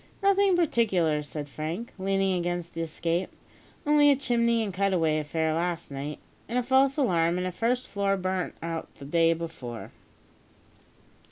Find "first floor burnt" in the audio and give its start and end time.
7.51-8.55